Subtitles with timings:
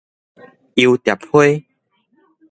[0.73, 1.43] 遊蝶花